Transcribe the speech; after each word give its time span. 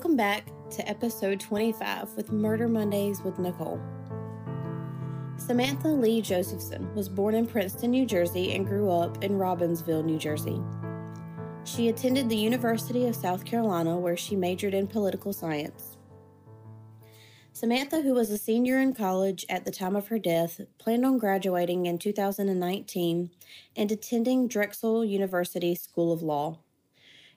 Welcome 0.00 0.16
back 0.16 0.46
to 0.70 0.88
episode 0.88 1.40
25 1.40 2.16
with 2.16 2.32
Murder 2.32 2.68
Mondays 2.68 3.20
with 3.20 3.38
Nicole. 3.38 3.78
Samantha 5.36 5.88
Lee 5.88 6.22
Josephson 6.22 6.94
was 6.94 7.06
born 7.06 7.34
in 7.34 7.46
Princeton, 7.46 7.90
New 7.90 8.06
Jersey, 8.06 8.54
and 8.54 8.66
grew 8.66 8.90
up 8.90 9.22
in 9.22 9.32
Robbinsville, 9.32 10.06
New 10.06 10.18
Jersey. 10.18 10.58
She 11.64 11.90
attended 11.90 12.30
the 12.30 12.36
University 12.36 13.08
of 13.08 13.14
South 13.14 13.44
Carolina, 13.44 13.98
where 13.98 14.16
she 14.16 14.36
majored 14.36 14.72
in 14.72 14.86
political 14.86 15.34
science. 15.34 15.98
Samantha, 17.52 18.00
who 18.00 18.14
was 18.14 18.30
a 18.30 18.38
senior 18.38 18.80
in 18.80 18.94
college 18.94 19.44
at 19.50 19.66
the 19.66 19.70
time 19.70 19.96
of 19.96 20.08
her 20.08 20.18
death, 20.18 20.62
planned 20.78 21.04
on 21.04 21.18
graduating 21.18 21.84
in 21.84 21.98
2019 21.98 23.30
and 23.76 23.92
attending 23.92 24.48
Drexel 24.48 25.04
University 25.04 25.74
School 25.74 26.10
of 26.10 26.22
Law. 26.22 26.60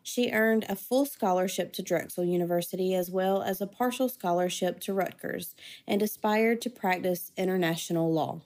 She 0.03 0.31
earned 0.31 0.65
a 0.67 0.75
full 0.75 1.05
scholarship 1.05 1.71
to 1.73 1.81
Drexel 1.81 2.25
University 2.25 2.93
as 2.93 3.09
well 3.09 3.41
as 3.41 3.61
a 3.61 3.67
partial 3.67 4.09
scholarship 4.09 4.81
to 4.81 4.93
Rutgers 4.93 5.55
and 5.87 6.01
aspired 6.01 6.61
to 6.61 6.69
practice 6.69 7.31
international 7.37 8.11
law. 8.11 8.41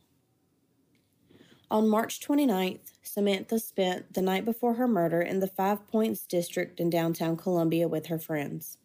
On 1.69 1.89
March 1.89 2.21
29th, 2.21 2.93
Samantha 3.01 3.59
spent 3.59 4.13
the 4.13 4.21
night 4.21 4.45
before 4.45 4.75
her 4.75 4.87
murder 4.87 5.19
in 5.19 5.39
the 5.39 5.47
Five 5.47 5.87
Points 5.87 6.25
district 6.27 6.79
in 6.79 6.89
downtown 6.91 7.35
Columbia 7.35 7.87
with 7.87 8.05
her 8.05 8.19
friends. 8.19 8.77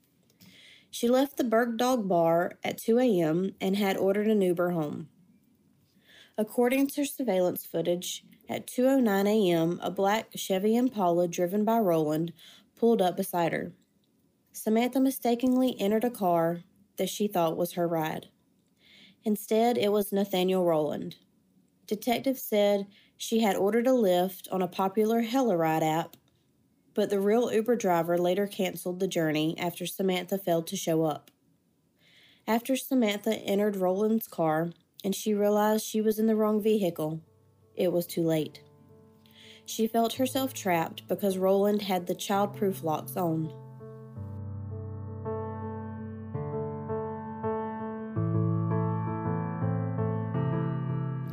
She 0.90 1.08
left 1.08 1.36
the 1.36 1.44
Bird 1.44 1.76
Dog 1.76 2.08
Bar 2.08 2.58
at 2.64 2.78
2 2.78 2.98
a.m. 2.98 3.54
and 3.60 3.76
had 3.76 3.96
ordered 3.96 4.26
an 4.26 4.40
Uber 4.40 4.70
home. 4.70 5.08
According 6.36 6.88
to 6.88 7.04
surveillance 7.04 7.64
footage, 7.64 8.24
at 8.48 8.66
2:09 8.66 9.26
a.m., 9.26 9.80
a 9.82 9.90
black 9.90 10.28
Chevy 10.34 10.76
Impala 10.76 11.28
driven 11.28 11.64
by 11.64 11.78
Rowland 11.78 12.32
pulled 12.82 13.00
up 13.00 13.16
beside 13.16 13.52
her. 13.52 13.70
Samantha 14.50 14.98
mistakenly 14.98 15.76
entered 15.78 16.02
a 16.02 16.10
car 16.10 16.64
that 16.96 17.08
she 17.08 17.28
thought 17.28 17.56
was 17.56 17.74
her 17.74 17.86
ride. 17.86 18.26
Instead, 19.22 19.78
it 19.78 19.92
was 19.92 20.10
Nathaniel 20.10 20.64
Rowland. 20.64 21.14
Detectives 21.86 22.42
said 22.42 22.88
she 23.16 23.38
had 23.38 23.54
ordered 23.54 23.86
a 23.86 23.92
lift 23.92 24.48
on 24.50 24.62
a 24.62 24.66
popular 24.66 25.22
Hellaride 25.22 25.84
app, 25.84 26.16
but 26.92 27.08
the 27.08 27.20
real 27.20 27.52
Uber 27.52 27.76
driver 27.76 28.18
later 28.18 28.48
canceled 28.48 28.98
the 28.98 29.06
journey 29.06 29.56
after 29.60 29.86
Samantha 29.86 30.36
failed 30.36 30.66
to 30.66 30.76
show 30.76 31.04
up. 31.04 31.30
After 32.48 32.74
Samantha 32.74 33.36
entered 33.36 33.76
Rowland's 33.76 34.26
car 34.26 34.72
and 35.04 35.14
she 35.14 35.34
realized 35.34 35.86
she 35.86 36.00
was 36.00 36.18
in 36.18 36.26
the 36.26 36.34
wrong 36.34 36.60
vehicle, 36.60 37.20
it 37.76 37.92
was 37.92 38.08
too 38.08 38.24
late. 38.24 38.60
She 39.64 39.86
felt 39.86 40.14
herself 40.14 40.52
trapped 40.52 41.06
because 41.08 41.38
Rowland 41.38 41.82
had 41.82 42.06
the 42.06 42.14
childproof 42.14 42.82
locks 42.82 43.16
on. 43.16 43.52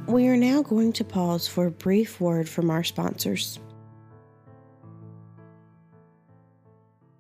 We 0.08 0.28
are 0.28 0.38
now 0.38 0.64
going 0.64 0.94
to 0.94 1.04
pause 1.04 1.48
for 1.48 1.68
a 1.68 1.72
brief 1.72 2.20
word 2.20 2.50
from 2.50 2.70
our 2.72 2.84
sponsors. 2.84 3.60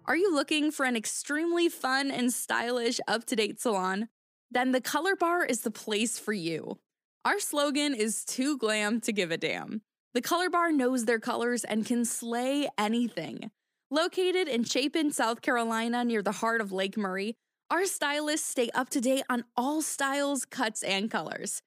Are 0.05 0.15
you 0.15 0.33
looking 0.33 0.71
for 0.71 0.87
an 0.87 0.95
extremely 0.95 1.69
fun 1.69 2.09
and 2.09 2.33
stylish, 2.33 2.99
up 3.07 3.25
to 3.25 3.35
date 3.35 3.61
salon? 3.61 4.09
Then 4.49 4.71
the 4.71 4.81
Color 4.81 5.15
Bar 5.15 5.45
is 5.45 5.61
the 5.61 5.69
place 5.69 6.17
for 6.17 6.33
you. 6.33 6.79
Our 7.23 7.39
slogan 7.39 7.93
is 7.93 8.25
too 8.25 8.57
glam 8.57 9.01
to 9.01 9.11
give 9.11 9.29
a 9.29 9.37
damn. 9.37 9.83
The 10.15 10.21
Color 10.21 10.49
Bar 10.49 10.71
knows 10.71 11.05
their 11.05 11.19
colors 11.19 11.63
and 11.63 11.85
can 11.85 12.03
slay 12.03 12.67
anything. 12.79 13.51
Located 13.91 14.47
in 14.47 14.63
Chapin, 14.63 15.11
South 15.11 15.43
Carolina, 15.43 16.03
near 16.03 16.23
the 16.23 16.31
heart 16.31 16.61
of 16.61 16.71
Lake 16.71 16.97
Murray, 16.97 17.35
our 17.69 17.85
stylists 17.85 18.49
stay 18.49 18.71
up 18.73 18.89
to 18.89 19.01
date 19.01 19.23
on 19.29 19.43
all 19.55 19.83
styles, 19.83 20.45
cuts, 20.45 20.81
and 20.81 21.11
colors. 21.11 21.61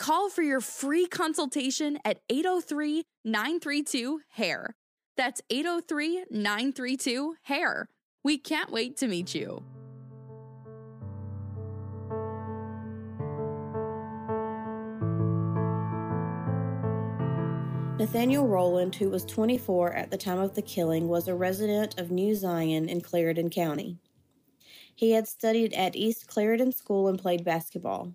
Call 0.00 0.28
for 0.28 0.42
your 0.42 0.60
free 0.60 1.06
consultation 1.06 1.98
at 2.04 2.18
803 2.28 3.04
932 3.24 4.22
HAIR. 4.30 4.74
That's 5.16 5.40
803 5.48 6.24
932 6.32 7.36
HAIR. 7.44 7.88
We 8.24 8.38
can't 8.38 8.72
wait 8.72 8.96
to 8.96 9.06
meet 9.06 9.36
you. 9.36 9.62
Nathaniel 18.04 18.46
Rowland, 18.46 18.96
who 18.96 19.08
was 19.08 19.24
24 19.24 19.94
at 19.94 20.10
the 20.10 20.18
time 20.18 20.38
of 20.38 20.54
the 20.54 20.60
killing, 20.60 21.08
was 21.08 21.26
a 21.26 21.34
resident 21.34 21.98
of 21.98 22.10
New 22.10 22.34
Zion 22.34 22.86
in 22.86 23.00
Clarendon 23.00 23.48
County. 23.48 23.96
He 24.94 25.12
had 25.12 25.26
studied 25.26 25.72
at 25.72 25.96
East 25.96 26.26
Clarendon 26.26 26.72
School 26.72 27.08
and 27.08 27.18
played 27.18 27.46
basketball. 27.46 28.12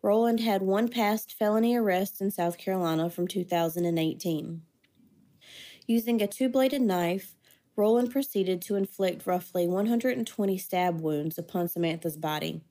Rowland 0.00 0.38
had 0.38 0.62
one 0.62 0.86
past 0.86 1.34
felony 1.36 1.74
arrest 1.74 2.20
in 2.20 2.30
South 2.30 2.56
Carolina 2.56 3.10
from 3.10 3.26
2018. 3.26 4.62
Using 5.88 6.22
a 6.22 6.28
two 6.28 6.48
bladed 6.48 6.82
knife, 6.82 7.34
Rowland 7.74 8.12
proceeded 8.12 8.62
to 8.62 8.76
inflict 8.76 9.26
roughly 9.26 9.66
120 9.66 10.56
stab 10.56 11.00
wounds 11.00 11.36
upon 11.36 11.66
Samantha's 11.66 12.16
body. 12.16 12.62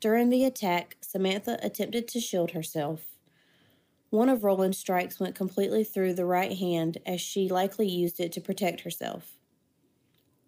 During 0.00 0.28
the 0.28 0.44
attack, 0.44 0.96
Samantha 1.00 1.56
attempted 1.62 2.08
to 2.08 2.20
shield 2.20 2.50
herself. 2.50 3.15
One 4.16 4.30
of 4.30 4.44
Rowland's 4.44 4.78
strikes 4.78 5.20
went 5.20 5.34
completely 5.34 5.84
through 5.84 6.14
the 6.14 6.24
right 6.24 6.56
hand, 6.56 6.96
as 7.04 7.20
she 7.20 7.50
likely 7.50 7.86
used 7.86 8.18
it 8.18 8.32
to 8.32 8.40
protect 8.40 8.80
herself. 8.80 9.32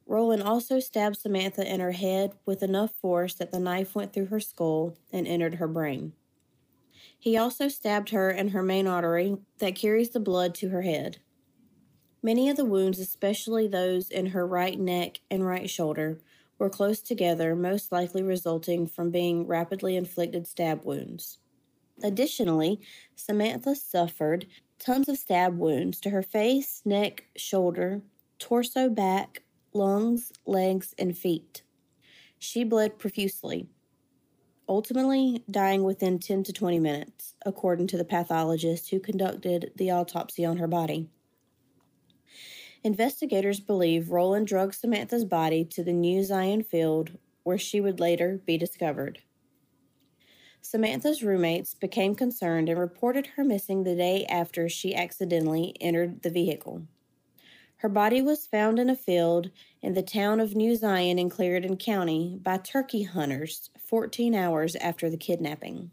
Rowland 0.06 0.42
also 0.42 0.80
stabbed 0.80 1.18
Samantha 1.18 1.70
in 1.70 1.78
her 1.80 1.92
head 1.92 2.32
with 2.46 2.62
enough 2.62 2.92
force 2.92 3.34
that 3.34 3.52
the 3.52 3.60
knife 3.60 3.94
went 3.94 4.14
through 4.14 4.28
her 4.28 4.40
skull 4.40 4.96
and 5.12 5.28
entered 5.28 5.56
her 5.56 5.68
brain. 5.68 6.14
He 7.18 7.36
also 7.36 7.68
stabbed 7.68 8.08
her 8.08 8.30
in 8.30 8.48
her 8.52 8.62
main 8.62 8.86
artery 8.86 9.36
that 9.58 9.76
carries 9.76 10.08
the 10.08 10.18
blood 10.18 10.54
to 10.54 10.70
her 10.70 10.80
head. 10.80 11.18
Many 12.22 12.48
of 12.48 12.56
the 12.56 12.64
wounds, 12.64 12.98
especially 12.98 13.68
those 13.68 14.08
in 14.08 14.28
her 14.28 14.46
right 14.46 14.80
neck 14.80 15.20
and 15.30 15.44
right 15.44 15.68
shoulder, 15.68 16.22
were 16.58 16.70
close 16.70 17.02
together, 17.02 17.54
most 17.54 17.92
likely 17.92 18.22
resulting 18.22 18.86
from 18.86 19.10
being 19.10 19.46
rapidly 19.46 19.94
inflicted 19.94 20.46
stab 20.46 20.86
wounds. 20.86 21.36
Additionally, 22.02 22.80
Samantha 23.16 23.74
suffered 23.74 24.46
tons 24.78 25.08
of 25.08 25.18
stab 25.18 25.58
wounds 25.58 26.00
to 26.00 26.10
her 26.10 26.22
face, 26.22 26.82
neck, 26.84 27.24
shoulder, 27.36 28.02
torso, 28.38 28.88
back, 28.88 29.42
lungs, 29.72 30.32
legs, 30.46 30.94
and 30.98 31.16
feet. 31.16 31.62
She 32.38 32.62
bled 32.62 32.98
profusely, 32.98 33.66
ultimately 34.68 35.44
dying 35.50 35.82
within 35.82 36.18
10 36.18 36.44
to 36.44 36.52
20 36.52 36.78
minutes, 36.78 37.34
according 37.44 37.88
to 37.88 37.96
the 37.96 38.04
pathologist 38.04 38.90
who 38.90 39.00
conducted 39.00 39.72
the 39.76 39.90
autopsy 39.90 40.44
on 40.44 40.58
her 40.58 40.68
body. 40.68 41.08
Investigators 42.84 43.58
believe 43.58 44.10
Rowland 44.10 44.46
drugged 44.46 44.74
Samantha's 44.74 45.24
body 45.24 45.64
to 45.64 45.82
the 45.82 45.92
New 45.92 46.22
Zion 46.22 46.62
field 46.62 47.18
where 47.42 47.58
she 47.58 47.80
would 47.80 47.98
later 47.98 48.40
be 48.46 48.56
discovered. 48.56 49.20
Samantha's 50.60 51.22
roommates 51.22 51.74
became 51.74 52.14
concerned 52.14 52.68
and 52.68 52.78
reported 52.78 53.26
her 53.28 53.44
missing 53.44 53.84
the 53.84 53.94
day 53.94 54.26
after 54.26 54.68
she 54.68 54.94
accidentally 54.94 55.74
entered 55.80 56.22
the 56.22 56.30
vehicle. 56.30 56.82
Her 57.76 57.88
body 57.88 58.20
was 58.20 58.46
found 58.46 58.80
in 58.80 58.90
a 58.90 58.96
field 58.96 59.50
in 59.82 59.94
the 59.94 60.02
town 60.02 60.40
of 60.40 60.56
New 60.56 60.74
Zion 60.74 61.18
in 61.18 61.30
Clarendon 61.30 61.76
County 61.76 62.36
by 62.42 62.58
turkey 62.58 63.04
hunters 63.04 63.70
14 63.86 64.34
hours 64.34 64.74
after 64.76 65.08
the 65.08 65.16
kidnapping. 65.16 65.92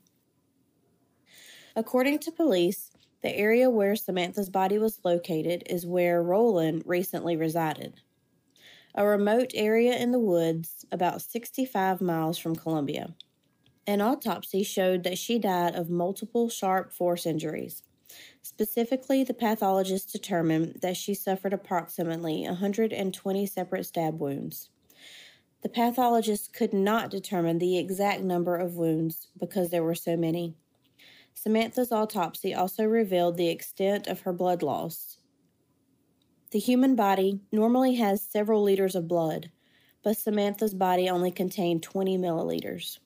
According 1.76 2.20
to 2.20 2.32
police, 2.32 2.92
the 3.22 3.36
area 3.36 3.70
where 3.70 3.96
Samantha's 3.96 4.50
body 4.50 4.78
was 4.80 5.00
located 5.04 5.64
is 5.68 5.86
where 5.86 6.24
Rowland 6.24 6.84
recently 6.86 7.36
resided, 7.36 8.02
a 8.96 9.06
remote 9.06 9.52
area 9.54 9.96
in 9.96 10.12
the 10.12 10.20
woods 10.20 10.86
about 10.92 11.22
65 11.22 12.02
miles 12.02 12.38
from 12.38 12.56
Columbia. 12.56 13.14
An 13.88 14.02
autopsy 14.02 14.64
showed 14.64 15.04
that 15.04 15.18
she 15.18 15.38
died 15.38 15.76
of 15.76 15.90
multiple 15.90 16.50
sharp 16.50 16.92
force 16.92 17.26
injuries. 17.26 17.84
Specifically, 18.42 19.24
the 19.24 19.34
pathologist 19.34 20.12
determined 20.12 20.80
that 20.82 20.98
she 20.98 21.14
suffered 21.14 21.54
approximately 21.54 22.44
120 22.44 23.46
separate 23.46 23.86
stab 23.86 24.20
wounds. 24.20 24.70
The 25.62 25.70
pathologist 25.70 26.54
could 26.54 26.74
not 26.74 27.10
determine 27.10 27.60
the 27.60 27.78
exact 27.78 28.22
number 28.22 28.56
of 28.56 28.76
wounds 28.76 29.28
because 29.40 29.70
there 29.70 29.84
were 29.84 29.96
so 29.96 30.16
many. 30.16 30.56
Samantha's 31.34 31.92
autopsy 31.92 32.54
also 32.54 32.86
revealed 32.86 33.38
the 33.38 33.50
extent 33.50 34.08
of 34.08 34.22
her 34.22 34.34
blood 34.34 34.64
loss. 34.64 35.18
The 36.52 36.60
human 36.60 36.96
body 36.96 37.42
normally 37.52 37.96
has 37.96 38.22
several 38.22 38.64
liters 38.64 38.96
of 38.96 39.08
blood, 39.08 39.52
but 40.04 40.18
Samantha's 40.18 40.74
body 40.74 41.10
only 41.10 41.32
contained 41.32 41.84
20 41.84 42.18
milliliters. 42.18 43.00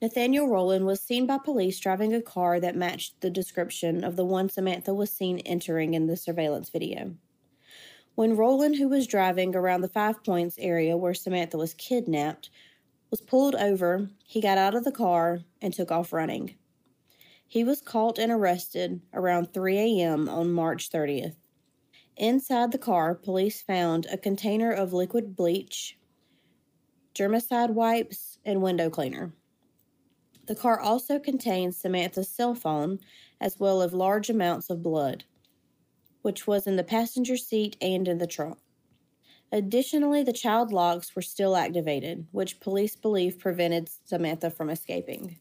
Nathaniel 0.00 0.46
Rowland 0.46 0.86
was 0.86 1.00
seen 1.00 1.26
by 1.26 1.38
police 1.38 1.80
driving 1.80 2.14
a 2.14 2.22
car 2.22 2.60
that 2.60 2.76
matched 2.76 3.20
the 3.20 3.30
description 3.30 4.04
of 4.04 4.14
the 4.14 4.24
one 4.24 4.48
Samantha 4.48 4.94
was 4.94 5.10
seen 5.10 5.40
entering 5.40 5.94
in 5.94 6.06
the 6.06 6.16
surveillance 6.16 6.70
video. 6.70 7.16
When 8.14 8.36
Rowland, 8.36 8.76
who 8.76 8.88
was 8.88 9.08
driving 9.08 9.56
around 9.56 9.80
the 9.80 9.88
Five 9.88 10.22
Points 10.22 10.56
area 10.60 10.96
where 10.96 11.14
Samantha 11.14 11.58
was 11.58 11.74
kidnapped, 11.74 12.48
was 13.10 13.20
pulled 13.20 13.56
over, 13.56 14.08
he 14.24 14.40
got 14.40 14.56
out 14.56 14.76
of 14.76 14.84
the 14.84 14.92
car 14.92 15.40
and 15.60 15.74
took 15.74 15.90
off 15.90 16.12
running. 16.12 16.54
He 17.48 17.64
was 17.64 17.80
caught 17.80 18.18
and 18.20 18.30
arrested 18.30 19.00
around 19.12 19.52
3 19.52 19.78
a.m. 19.78 20.28
on 20.28 20.52
March 20.52 20.90
30th. 20.90 21.34
Inside 22.16 22.70
the 22.70 22.78
car, 22.78 23.16
police 23.16 23.62
found 23.62 24.06
a 24.06 24.18
container 24.18 24.70
of 24.70 24.92
liquid 24.92 25.34
bleach, 25.34 25.98
germicide 27.16 27.70
wipes, 27.70 28.38
and 28.44 28.62
window 28.62 28.90
cleaner. 28.90 29.32
The 30.48 30.54
car 30.54 30.80
also 30.80 31.18
contained 31.18 31.74
Samantha's 31.74 32.30
cell 32.30 32.54
phone 32.54 33.00
as 33.38 33.60
well 33.60 33.82
as 33.82 33.92
large 33.92 34.30
amounts 34.30 34.70
of 34.70 34.82
blood, 34.82 35.24
which 36.22 36.46
was 36.46 36.66
in 36.66 36.76
the 36.76 36.82
passenger 36.82 37.36
seat 37.36 37.76
and 37.82 38.08
in 38.08 38.16
the 38.16 38.26
trunk. 38.26 38.56
Additionally, 39.52 40.22
the 40.22 40.32
child 40.32 40.72
locks 40.72 41.14
were 41.14 41.20
still 41.20 41.54
activated, 41.54 42.26
which 42.32 42.60
police 42.60 42.96
believe 42.96 43.38
prevented 43.38 43.90
Samantha 44.06 44.50
from 44.50 44.70
escaping. 44.70 45.38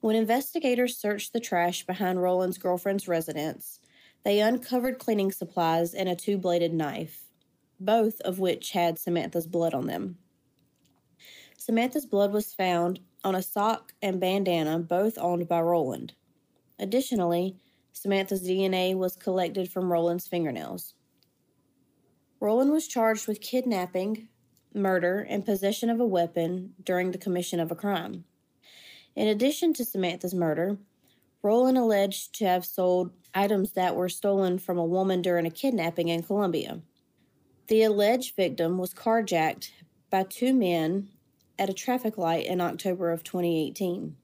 When 0.00 0.14
investigators 0.14 0.98
searched 0.98 1.32
the 1.32 1.40
trash 1.40 1.86
behind 1.86 2.20
Rowland's 2.20 2.58
girlfriend's 2.58 3.08
residence, 3.08 3.80
they 4.24 4.40
uncovered 4.40 4.98
cleaning 4.98 5.32
supplies 5.32 5.94
and 5.94 6.08
a 6.08 6.14
two 6.14 6.36
bladed 6.36 6.74
knife, 6.74 7.22
both 7.80 8.20
of 8.20 8.38
which 8.38 8.72
had 8.72 8.98
Samantha's 8.98 9.46
blood 9.46 9.72
on 9.72 9.86
them. 9.86 10.18
Samantha's 11.56 12.04
blood 12.04 12.32
was 12.32 12.52
found 12.52 13.00
on 13.24 13.34
a 13.34 13.42
sock 13.42 13.92
and 14.02 14.20
bandana, 14.20 14.78
both 14.78 15.18
owned 15.18 15.48
by 15.48 15.60
Rowland. 15.60 16.14
Additionally, 16.78 17.56
Samantha's 17.92 18.46
DNA 18.48 18.96
was 18.96 19.16
collected 19.16 19.70
from 19.70 19.92
Rowland's 19.92 20.26
fingernails. 20.26 20.94
Rowland 22.40 22.72
was 22.72 22.88
charged 22.88 23.28
with 23.28 23.40
kidnapping, 23.40 24.28
murder, 24.74 25.24
and 25.28 25.44
possession 25.44 25.90
of 25.90 26.00
a 26.00 26.06
weapon 26.06 26.74
during 26.82 27.12
the 27.12 27.18
commission 27.18 27.60
of 27.60 27.70
a 27.70 27.76
crime. 27.76 28.24
In 29.14 29.28
addition 29.28 29.72
to 29.74 29.84
Samantha's 29.84 30.34
murder, 30.34 30.78
Rowland 31.42 31.76
alleged 31.76 32.34
to 32.36 32.46
have 32.46 32.64
sold 32.64 33.10
items 33.34 33.72
that 33.72 33.94
were 33.94 34.08
stolen 34.08 34.58
from 34.58 34.78
a 34.78 34.84
woman 34.84 35.22
during 35.22 35.46
a 35.46 35.50
kidnapping 35.50 36.08
in 36.08 36.22
Columbia. 36.22 36.80
The 37.68 37.82
alleged 37.82 38.36
victim 38.36 38.78
was 38.78 38.94
carjacked 38.94 39.70
by 40.10 40.24
two 40.24 40.52
men 40.54 41.08
at 41.62 41.70
a 41.70 41.72
traffic 41.72 42.18
light 42.18 42.44
in 42.44 42.60
October 42.60 43.12
of 43.12 43.22
2018. 43.22 44.16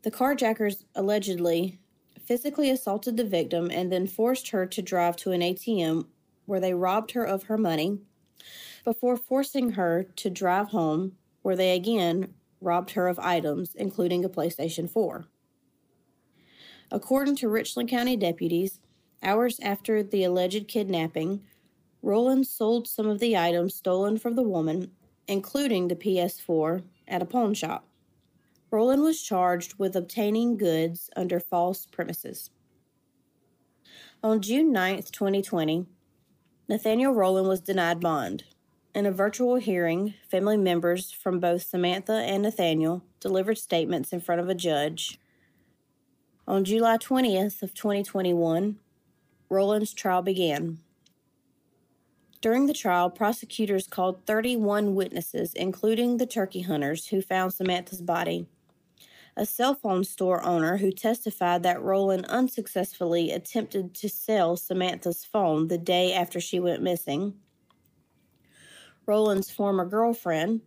The 0.00 0.10
carjackers 0.10 0.84
allegedly 0.94 1.78
physically 2.24 2.70
assaulted 2.70 3.18
the 3.18 3.24
victim 3.24 3.70
and 3.70 3.92
then 3.92 4.06
forced 4.06 4.48
her 4.48 4.64
to 4.64 4.80
drive 4.80 5.14
to 5.16 5.32
an 5.32 5.42
ATM 5.42 6.06
where 6.46 6.60
they 6.60 6.72
robbed 6.72 7.10
her 7.10 7.22
of 7.22 7.44
her 7.44 7.58
money 7.58 7.98
before 8.82 9.18
forcing 9.18 9.72
her 9.72 10.04
to 10.16 10.30
drive 10.30 10.68
home, 10.68 11.12
where 11.42 11.54
they 11.54 11.76
again 11.76 12.32
robbed 12.62 12.92
her 12.92 13.08
of 13.08 13.18
items, 13.18 13.74
including 13.74 14.24
a 14.24 14.30
PlayStation 14.30 14.88
4. 14.88 15.26
According 16.90 17.36
to 17.36 17.48
Richland 17.50 17.90
County 17.90 18.16
deputies, 18.16 18.80
hours 19.22 19.60
after 19.60 20.02
the 20.02 20.24
alleged 20.24 20.66
kidnapping, 20.66 21.42
Rowland 22.00 22.46
sold 22.46 22.88
some 22.88 23.06
of 23.06 23.20
the 23.20 23.36
items 23.36 23.74
stolen 23.74 24.18
from 24.18 24.34
the 24.34 24.42
woman, 24.42 24.92
including 25.26 25.88
the 25.88 25.96
PS4, 25.96 26.82
at 27.06 27.22
a 27.22 27.26
pawn 27.26 27.54
shop. 27.54 27.86
Rowland 28.70 29.02
was 29.02 29.22
charged 29.22 29.74
with 29.78 29.94
obtaining 29.94 30.56
goods 30.56 31.10
under 31.14 31.38
false 31.38 31.86
premises. 31.86 32.50
On 34.22 34.40
June 34.40 34.72
9, 34.72 35.02
2020, 35.12 35.86
Nathaniel 36.68 37.12
Rowland 37.12 37.46
was 37.46 37.60
denied 37.60 38.00
bond. 38.00 38.44
In 38.94 39.06
a 39.06 39.12
virtual 39.12 39.56
hearing, 39.56 40.14
family 40.30 40.56
members 40.56 41.10
from 41.10 41.40
both 41.40 41.62
Samantha 41.62 42.12
and 42.12 42.42
Nathaniel 42.42 43.04
delivered 43.20 43.58
statements 43.58 44.12
in 44.12 44.20
front 44.20 44.40
of 44.40 44.48
a 44.48 44.54
judge. 44.54 45.18
On 46.46 46.64
July 46.64 46.96
20th 46.96 47.62
of 47.62 47.74
2021, 47.74 48.78
Rowland's 49.48 49.94
trial 49.94 50.22
began. 50.22 50.78
During 52.44 52.66
the 52.66 52.74
trial, 52.74 53.08
prosecutors 53.08 53.86
called 53.86 54.26
31 54.26 54.94
witnesses, 54.94 55.54
including 55.54 56.18
the 56.18 56.26
turkey 56.26 56.60
hunters 56.60 57.06
who 57.06 57.22
found 57.22 57.54
Samantha's 57.54 58.02
body 58.02 58.46
a 59.34 59.46
cell 59.46 59.74
phone 59.74 60.04
store 60.04 60.44
owner 60.44 60.76
who 60.76 60.92
testified 60.92 61.62
that 61.62 61.80
Rowland 61.80 62.26
unsuccessfully 62.26 63.30
attempted 63.30 63.94
to 63.94 64.10
sell 64.10 64.58
Samantha's 64.58 65.24
phone 65.24 65.68
the 65.68 65.78
day 65.78 66.12
after 66.12 66.38
she 66.38 66.60
went 66.60 66.82
missing, 66.82 67.32
Rowland's 69.06 69.50
former 69.50 69.86
girlfriend, 69.86 70.60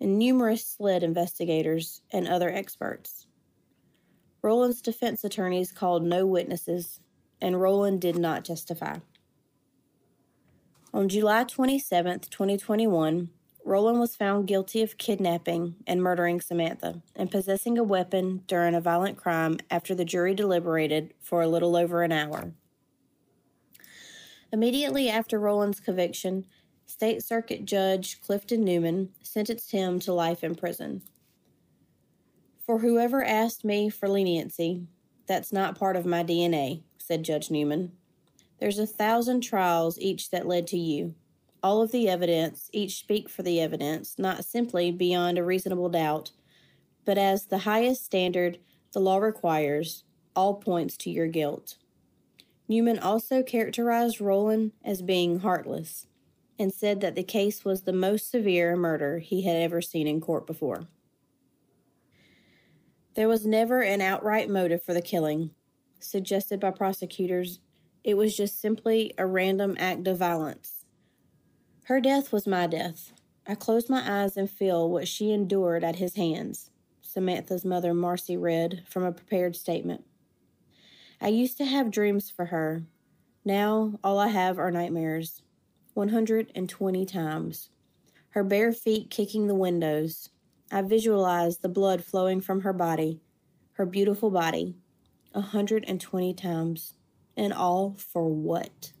and 0.00 0.18
numerous 0.18 0.64
SLED 0.64 1.02
investigators 1.02 2.00
and 2.12 2.26
other 2.26 2.48
experts. 2.48 3.26
Rowland's 4.40 4.80
defense 4.80 5.22
attorneys 5.22 5.70
called 5.70 6.02
no 6.02 6.24
witnesses, 6.24 6.98
and 7.42 7.60
Rowland 7.60 8.00
did 8.00 8.16
not 8.16 8.46
testify. 8.46 9.00
On 10.94 11.08
July 11.08 11.42
27, 11.42 12.20
2021, 12.20 13.28
Rowland 13.64 13.98
was 13.98 14.14
found 14.14 14.46
guilty 14.46 14.80
of 14.80 14.96
kidnapping 14.96 15.74
and 15.88 16.00
murdering 16.00 16.40
Samantha 16.40 17.02
and 17.16 17.32
possessing 17.32 17.76
a 17.76 17.82
weapon 17.82 18.44
during 18.46 18.76
a 18.76 18.80
violent 18.80 19.16
crime 19.16 19.58
after 19.72 19.92
the 19.92 20.04
jury 20.04 20.36
deliberated 20.36 21.12
for 21.20 21.42
a 21.42 21.48
little 21.48 21.74
over 21.74 22.04
an 22.04 22.12
hour. 22.12 22.52
Immediately 24.52 25.08
after 25.10 25.40
Rowland's 25.40 25.80
conviction, 25.80 26.46
State 26.86 27.24
Circuit 27.24 27.64
Judge 27.64 28.20
Clifton 28.20 28.64
Newman 28.64 29.08
sentenced 29.20 29.72
him 29.72 29.98
to 29.98 30.12
life 30.12 30.44
in 30.44 30.54
prison. 30.54 31.02
For 32.64 32.78
whoever 32.78 33.24
asked 33.24 33.64
me 33.64 33.88
for 33.88 34.08
leniency, 34.08 34.86
that's 35.26 35.52
not 35.52 35.76
part 35.76 35.96
of 35.96 36.06
my 36.06 36.22
DNA, 36.22 36.84
said 36.98 37.24
Judge 37.24 37.50
Newman. 37.50 37.90
There's 38.64 38.78
a 38.78 38.86
thousand 38.86 39.42
trials 39.42 39.98
each 39.98 40.30
that 40.30 40.48
led 40.48 40.66
to 40.68 40.78
you 40.78 41.16
all 41.62 41.82
of 41.82 41.92
the 41.92 42.08
evidence, 42.08 42.70
each 42.72 42.96
speak 42.96 43.28
for 43.28 43.42
the 43.42 43.60
evidence, 43.60 44.18
not 44.18 44.42
simply 44.42 44.90
beyond 44.90 45.36
a 45.36 45.44
reasonable 45.44 45.90
doubt, 45.90 46.30
but 47.04 47.18
as 47.18 47.44
the 47.44 47.58
highest 47.58 48.06
standard 48.06 48.56
the 48.94 49.00
law 49.00 49.18
requires, 49.18 50.04
all 50.34 50.54
points 50.54 50.96
to 50.96 51.10
your 51.10 51.26
guilt. 51.26 51.76
Newman 52.66 52.98
also 52.98 53.42
characterized 53.42 54.18
Rowland 54.18 54.72
as 54.82 55.02
being 55.02 55.40
heartless 55.40 56.06
and 56.58 56.72
said 56.72 57.02
that 57.02 57.16
the 57.16 57.22
case 57.22 57.66
was 57.66 57.82
the 57.82 57.92
most 57.92 58.30
severe 58.30 58.78
murder 58.78 59.18
he 59.18 59.42
had 59.42 59.56
ever 59.56 59.82
seen 59.82 60.06
in 60.06 60.22
court 60.22 60.46
before. 60.46 60.88
There 63.14 63.28
was 63.28 63.44
never 63.44 63.82
an 63.82 64.00
outright 64.00 64.48
motive 64.48 64.82
for 64.82 64.94
the 64.94 65.02
killing, 65.02 65.50
suggested 66.00 66.60
by 66.60 66.70
prosecutors. 66.70 67.60
It 68.04 68.18
was 68.18 68.36
just 68.36 68.60
simply 68.60 69.14
a 69.16 69.26
random 69.26 69.76
act 69.78 70.06
of 70.06 70.18
violence. 70.18 70.84
Her 71.84 72.02
death 72.02 72.32
was 72.32 72.46
my 72.46 72.66
death. 72.66 73.14
I 73.46 73.54
close 73.54 73.88
my 73.88 74.22
eyes 74.22 74.36
and 74.36 74.48
feel 74.48 74.90
what 74.90 75.08
she 75.08 75.32
endured 75.32 75.82
at 75.82 75.96
his 75.96 76.14
hands, 76.14 76.70
Samantha's 77.00 77.64
mother, 77.64 77.94
Marcy, 77.94 78.36
read 78.36 78.82
from 78.86 79.04
a 79.04 79.12
prepared 79.12 79.56
statement. 79.56 80.04
I 81.18 81.28
used 81.28 81.56
to 81.56 81.64
have 81.64 81.90
dreams 81.90 82.30
for 82.30 82.46
her. 82.46 82.82
Now 83.42 83.98
all 84.04 84.18
I 84.18 84.28
have 84.28 84.58
are 84.58 84.70
nightmares. 84.70 85.40
120 85.94 87.06
times. 87.06 87.70
Her 88.30 88.44
bare 88.44 88.72
feet 88.72 89.08
kicking 89.08 89.46
the 89.46 89.54
windows. 89.54 90.28
I 90.70 90.82
visualize 90.82 91.58
the 91.58 91.68
blood 91.70 92.04
flowing 92.04 92.42
from 92.42 92.60
her 92.62 92.72
body, 92.74 93.22
her 93.72 93.86
beautiful 93.86 94.30
body. 94.30 94.74
120 95.32 96.34
times. 96.34 96.94
And 97.36 97.52
all 97.52 97.96
for 97.98 98.28
what? 98.28 98.92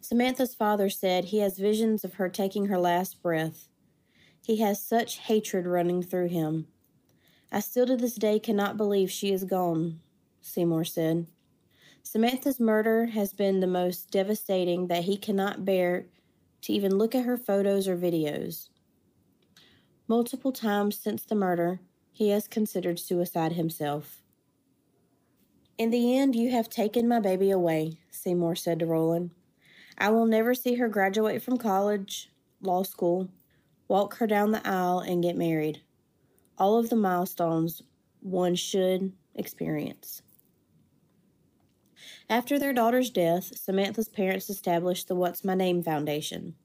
Samantha's 0.00 0.54
father 0.54 0.88
said 0.88 1.26
he 1.26 1.38
has 1.38 1.58
visions 1.58 2.02
of 2.02 2.14
her 2.14 2.28
taking 2.28 2.66
her 2.66 2.78
last 2.78 3.22
breath. 3.22 3.68
He 4.42 4.56
has 4.56 4.82
such 4.82 5.18
hatred 5.18 5.66
running 5.66 6.02
through 6.02 6.28
him. 6.28 6.66
I 7.52 7.60
still 7.60 7.86
to 7.86 7.96
this 7.96 8.14
day 8.14 8.38
cannot 8.38 8.76
believe 8.76 9.10
she 9.10 9.32
is 9.32 9.44
gone, 9.44 10.00
Seymour 10.40 10.84
said. 10.84 11.26
Samantha's 12.02 12.58
murder 12.58 13.06
has 13.06 13.34
been 13.34 13.60
the 13.60 13.66
most 13.66 14.10
devastating 14.10 14.86
that 14.86 15.04
he 15.04 15.18
cannot 15.18 15.66
bear 15.66 16.06
to 16.62 16.72
even 16.72 16.96
look 16.96 17.14
at 17.14 17.26
her 17.26 17.36
photos 17.36 17.86
or 17.86 17.96
videos. 17.96 18.70
Multiple 20.06 20.52
times 20.52 20.98
since 20.98 21.22
the 21.22 21.34
murder, 21.34 21.80
he 22.10 22.30
has 22.30 22.48
considered 22.48 22.98
suicide 22.98 23.52
himself. 23.52 24.22
In 25.78 25.90
the 25.90 26.18
end, 26.18 26.34
you 26.34 26.50
have 26.50 26.68
taken 26.68 27.06
my 27.06 27.20
baby 27.20 27.52
away, 27.52 27.98
Seymour 28.10 28.56
said 28.56 28.80
to 28.80 28.86
Rowland. 28.86 29.30
I 29.96 30.10
will 30.10 30.26
never 30.26 30.52
see 30.52 30.74
her 30.74 30.88
graduate 30.88 31.40
from 31.40 31.56
college, 31.56 32.30
law 32.60 32.82
school, 32.82 33.28
walk 33.86 34.16
her 34.16 34.26
down 34.26 34.50
the 34.50 34.68
aisle, 34.68 34.98
and 34.98 35.22
get 35.22 35.36
married. 35.36 35.82
All 36.58 36.78
of 36.78 36.90
the 36.90 36.96
milestones 36.96 37.82
one 38.18 38.56
should 38.56 39.12
experience. 39.36 40.22
After 42.28 42.58
their 42.58 42.72
daughter's 42.72 43.10
death, 43.10 43.56
Samantha's 43.56 44.08
parents 44.08 44.50
established 44.50 45.06
the 45.06 45.14
What's 45.14 45.44
My 45.44 45.54
Name 45.54 45.84
Foundation. 45.84 46.56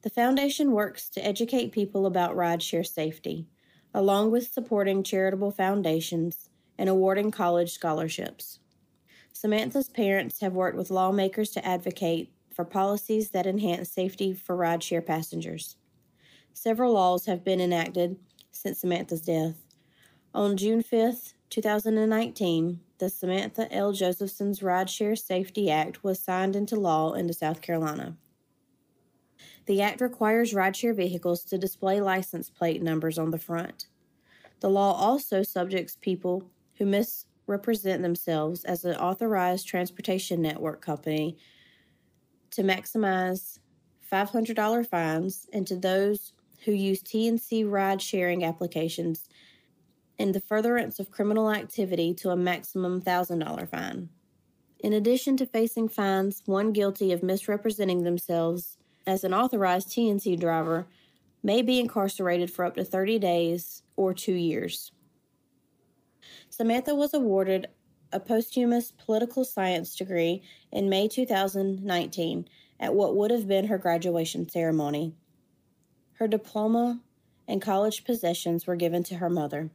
The 0.00 0.10
foundation 0.10 0.72
works 0.72 1.10
to 1.10 1.24
educate 1.24 1.72
people 1.72 2.06
about 2.06 2.34
rideshare 2.34 2.86
safety, 2.86 3.46
along 3.92 4.30
with 4.30 4.50
supporting 4.50 5.02
charitable 5.02 5.50
foundations 5.50 6.49
and 6.80 6.88
awarding 6.88 7.30
college 7.30 7.72
scholarships. 7.72 8.58
Samantha's 9.34 9.90
parents 9.90 10.40
have 10.40 10.54
worked 10.54 10.78
with 10.78 10.90
lawmakers 10.90 11.50
to 11.50 11.64
advocate 11.64 12.32
for 12.54 12.64
policies 12.64 13.28
that 13.30 13.46
enhance 13.46 13.90
safety 13.90 14.32
for 14.32 14.56
rideshare 14.56 15.04
passengers. 15.04 15.76
Several 16.54 16.94
laws 16.94 17.26
have 17.26 17.44
been 17.44 17.60
enacted 17.60 18.16
since 18.50 18.80
Samantha's 18.80 19.20
death. 19.20 19.56
On 20.32 20.56
June 20.56 20.82
5th, 20.82 21.34
2019, 21.50 22.80
the 22.96 23.10
Samantha 23.10 23.70
L. 23.70 23.92
Josephson's 23.92 24.60
Rideshare 24.60 25.18
Safety 25.18 25.70
Act 25.70 26.02
was 26.02 26.18
signed 26.18 26.56
into 26.56 26.76
law 26.76 27.12
into 27.12 27.34
South 27.34 27.60
Carolina. 27.60 28.16
The 29.66 29.82
act 29.82 30.00
requires 30.00 30.54
rideshare 30.54 30.96
vehicles 30.96 31.44
to 31.44 31.58
display 31.58 32.00
license 32.00 32.48
plate 32.48 32.82
numbers 32.82 33.18
on 33.18 33.32
the 33.32 33.38
front. 33.38 33.86
The 34.60 34.70
law 34.70 34.94
also 34.94 35.42
subjects 35.42 35.98
people 36.00 36.50
who 36.80 36.86
misrepresent 36.86 38.00
themselves 38.00 38.64
as 38.64 38.86
an 38.86 38.96
authorized 38.96 39.68
transportation 39.68 40.40
network 40.40 40.80
company 40.80 41.36
to 42.50 42.62
maximize 42.62 43.58
$500 44.10 44.86
fines 44.88 45.46
and 45.52 45.66
to 45.66 45.76
those 45.76 46.32
who 46.64 46.72
use 46.72 47.02
TNC 47.02 47.70
ride 47.70 48.00
sharing 48.00 48.44
applications 48.44 49.28
in 50.18 50.32
the 50.32 50.40
furtherance 50.40 50.98
of 50.98 51.10
criminal 51.10 51.52
activity 51.52 52.14
to 52.14 52.30
a 52.30 52.36
maximum 52.36 53.02
$1,000 53.02 53.68
fine. 53.68 54.08
In 54.78 54.94
addition 54.94 55.36
to 55.36 55.44
facing 55.44 55.90
fines, 55.90 56.42
one 56.46 56.72
guilty 56.72 57.12
of 57.12 57.22
misrepresenting 57.22 58.04
themselves 58.04 58.78
as 59.06 59.22
an 59.22 59.34
authorized 59.34 59.88
TNC 59.90 60.40
driver 60.40 60.86
may 61.42 61.60
be 61.60 61.78
incarcerated 61.78 62.50
for 62.50 62.64
up 62.64 62.76
to 62.76 62.84
30 62.84 63.18
days 63.18 63.82
or 63.96 64.14
two 64.14 64.32
years. 64.32 64.92
Samantha 66.48 66.94
was 66.94 67.14
awarded 67.14 67.68
a 68.12 68.20
posthumous 68.20 68.92
political 68.92 69.44
science 69.44 69.94
degree 69.94 70.42
in 70.72 70.88
May 70.88 71.08
2019 71.08 72.48
at 72.80 72.94
what 72.94 73.14
would 73.16 73.30
have 73.30 73.46
been 73.46 73.66
her 73.66 73.78
graduation 73.78 74.48
ceremony. 74.48 75.14
Her 76.14 76.26
diploma 76.26 77.00
and 77.46 77.62
college 77.62 78.04
possessions 78.04 78.66
were 78.66 78.76
given 78.76 79.02
to 79.04 79.16
her 79.16 79.30
mother. 79.30 79.70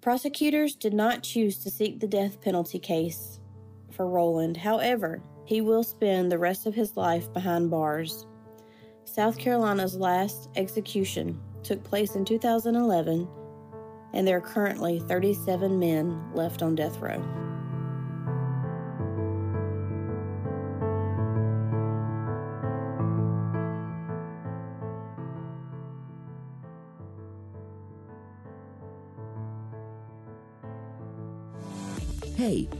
Prosecutors 0.00 0.74
did 0.74 0.94
not 0.94 1.22
choose 1.22 1.58
to 1.58 1.70
seek 1.70 2.00
the 2.00 2.06
death 2.06 2.40
penalty 2.40 2.78
case 2.78 3.40
for 3.90 4.08
Rowland. 4.08 4.56
However, 4.56 5.22
he 5.44 5.60
will 5.60 5.82
spend 5.82 6.30
the 6.30 6.38
rest 6.38 6.66
of 6.66 6.74
his 6.74 6.96
life 6.96 7.32
behind 7.32 7.70
bars. 7.70 8.26
South 9.04 9.38
Carolina's 9.38 9.96
last 9.96 10.50
execution 10.56 11.40
took 11.62 11.82
place 11.82 12.14
in 12.14 12.24
2011, 12.24 13.26
and 14.12 14.26
there 14.26 14.36
are 14.36 14.40
currently 14.40 15.00
37 15.00 15.78
men 15.78 16.30
left 16.34 16.62
on 16.62 16.74
death 16.74 16.98
row. 16.98 17.22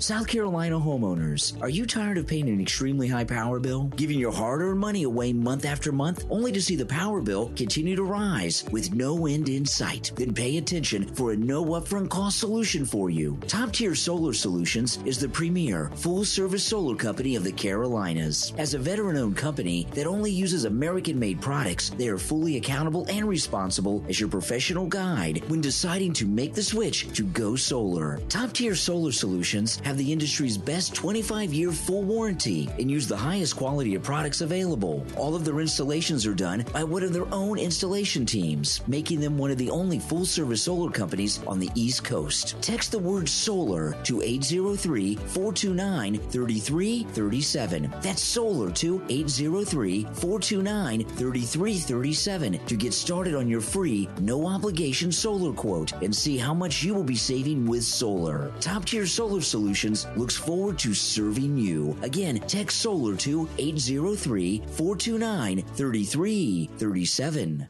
South 0.00 0.28
Carolina 0.28 0.78
homeowners, 0.78 1.60
are 1.60 1.68
you 1.68 1.84
tired 1.84 2.18
of 2.18 2.26
paying 2.28 2.48
an 2.48 2.60
extremely 2.60 3.08
high 3.08 3.24
power 3.24 3.58
bill? 3.58 3.90
Giving 3.96 4.20
your 4.20 4.30
hard 4.30 4.62
earned 4.62 4.78
money 4.78 5.02
away 5.02 5.32
month 5.32 5.64
after 5.64 5.90
month, 5.90 6.24
only 6.30 6.52
to 6.52 6.62
see 6.62 6.76
the 6.76 6.86
power 6.86 7.20
bill 7.20 7.50
continue 7.56 7.96
to 7.96 8.04
rise 8.04 8.64
with 8.70 8.94
no 8.94 9.26
end 9.26 9.48
in 9.48 9.66
sight? 9.66 10.12
Then 10.14 10.32
pay 10.32 10.56
attention 10.58 11.04
for 11.16 11.32
a 11.32 11.36
no 11.36 11.64
upfront 11.64 12.10
cost 12.10 12.38
solution 12.38 12.86
for 12.86 13.10
you. 13.10 13.40
Top 13.48 13.72
Tier 13.72 13.96
Solar 13.96 14.32
Solutions 14.32 15.00
is 15.04 15.18
the 15.18 15.28
premier 15.28 15.90
full 15.96 16.24
service 16.24 16.62
solar 16.62 16.94
company 16.94 17.34
of 17.34 17.42
the 17.42 17.50
Carolinas. 17.50 18.52
As 18.56 18.74
a 18.74 18.78
veteran 18.78 19.16
owned 19.16 19.36
company 19.36 19.88
that 19.94 20.06
only 20.06 20.30
uses 20.30 20.64
American 20.64 21.18
made 21.18 21.40
products, 21.40 21.90
they 21.90 22.06
are 22.06 22.18
fully 22.18 22.56
accountable 22.56 23.04
and 23.08 23.26
responsible 23.28 24.04
as 24.08 24.20
your 24.20 24.28
professional 24.28 24.86
guide 24.86 25.42
when 25.48 25.60
deciding 25.60 26.12
to 26.12 26.24
make 26.24 26.54
the 26.54 26.62
switch 26.62 27.12
to 27.14 27.24
go 27.24 27.56
solar. 27.56 28.20
Top 28.28 28.52
Tier 28.52 28.76
Solar 28.76 29.10
Solutions 29.10 29.80
have 29.88 29.96
the 29.96 30.12
industry's 30.12 30.58
best 30.58 30.94
25 30.94 31.54
year 31.54 31.72
full 31.72 32.02
warranty 32.02 32.68
and 32.78 32.90
use 32.90 33.08
the 33.08 33.16
highest 33.16 33.56
quality 33.56 33.94
of 33.94 34.02
products 34.02 34.42
available. 34.42 35.02
All 35.16 35.34
of 35.34 35.46
their 35.46 35.60
installations 35.60 36.26
are 36.26 36.34
done 36.34 36.62
by 36.74 36.84
one 36.84 37.02
of 37.02 37.14
their 37.14 37.32
own 37.32 37.58
installation 37.58 38.26
teams, 38.26 38.82
making 38.86 39.18
them 39.18 39.38
one 39.38 39.50
of 39.50 39.56
the 39.56 39.70
only 39.70 39.98
full 39.98 40.26
service 40.26 40.60
solar 40.60 40.90
companies 40.90 41.40
on 41.46 41.58
the 41.58 41.70
East 41.74 42.04
Coast. 42.04 42.56
Text 42.60 42.92
the 42.92 42.98
word 42.98 43.30
solar 43.30 43.94
to 44.02 44.20
803 44.20 45.14
429 45.14 46.18
3337. 46.18 47.94
That's 48.02 48.22
solar 48.22 48.70
to 48.72 49.02
803 49.08 50.02
429 50.02 51.04
3337 51.04 52.66
to 52.66 52.76
get 52.76 52.92
started 52.92 53.34
on 53.34 53.48
your 53.48 53.62
free, 53.62 54.06
no 54.20 54.46
obligation 54.46 55.10
solar 55.10 55.54
quote 55.54 55.92
and 56.02 56.14
see 56.14 56.36
how 56.36 56.52
much 56.52 56.82
you 56.82 56.92
will 56.92 57.02
be 57.02 57.16
saving 57.16 57.64
with 57.64 57.84
solar. 57.84 58.52
Top 58.60 58.84
tier 58.84 59.06
solar 59.06 59.40
Solutions 59.40 59.77
looks 60.16 60.36
forward 60.36 60.78
to 60.80 60.94
serving 60.94 61.56
you. 61.56 61.96
Again, 62.02 62.40
text 62.46 62.80
solar 62.80 63.16
to 63.16 63.48
803 63.58 64.58
429 64.76 65.62
3337. 65.62 67.68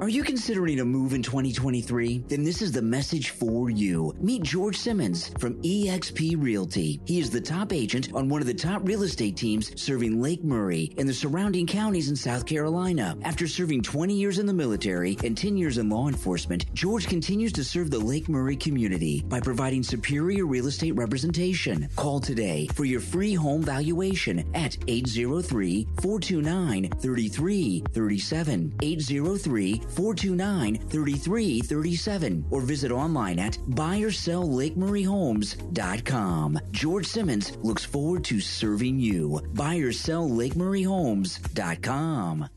Are 0.00 0.08
you 0.08 0.22
considering 0.22 0.78
a 0.78 0.84
move 0.84 1.12
in 1.12 1.24
2023? 1.24 2.22
Then 2.28 2.44
this 2.44 2.62
is 2.62 2.70
the 2.70 2.80
message 2.80 3.30
for 3.30 3.68
you. 3.68 4.14
Meet 4.20 4.44
George 4.44 4.76
Simmons 4.76 5.32
from 5.38 5.60
eXp 5.62 6.40
Realty. 6.40 7.00
He 7.04 7.18
is 7.18 7.30
the 7.30 7.40
top 7.40 7.72
agent 7.72 8.14
on 8.14 8.28
one 8.28 8.40
of 8.40 8.46
the 8.46 8.54
top 8.54 8.82
real 8.84 9.02
estate 9.02 9.36
teams 9.36 9.72
serving 9.80 10.22
Lake 10.22 10.44
Murray 10.44 10.94
and 10.98 11.08
the 11.08 11.12
surrounding 11.12 11.66
counties 11.66 12.10
in 12.10 12.14
South 12.14 12.46
Carolina. 12.46 13.18
After 13.24 13.48
serving 13.48 13.82
20 13.82 14.14
years 14.14 14.38
in 14.38 14.46
the 14.46 14.52
military 14.52 15.18
and 15.24 15.36
10 15.36 15.56
years 15.56 15.78
in 15.78 15.88
law 15.88 16.06
enforcement, 16.06 16.72
George 16.74 17.08
continues 17.08 17.52
to 17.54 17.64
serve 17.64 17.90
the 17.90 17.98
Lake 17.98 18.28
Murray 18.28 18.56
community 18.56 19.24
by 19.28 19.40
providing 19.40 19.82
superior 19.82 20.46
real 20.46 20.68
estate 20.68 20.94
representation. 20.94 21.88
Call 21.96 22.20
today 22.20 22.68
for 22.72 22.84
your 22.84 23.00
free 23.00 23.34
home 23.34 23.62
valuation 23.62 24.48
at 24.54 24.78
803 24.86 25.88
429 26.00 26.88
3337. 27.00 28.74
803 28.80 29.82
429 29.88 30.76
3337 30.88 32.44
or 32.50 32.60
visit 32.60 32.92
online 32.92 33.38
at 33.38 33.52
buyerselllakemurrayhomes.com. 33.70 36.60
George 36.70 37.06
Simmons 37.06 37.56
looks 37.58 37.84
forward 37.84 38.24
to 38.24 38.40
serving 38.40 38.98
you. 38.98 39.40
Buyerselllakemurrayhomes.com. 39.54 42.48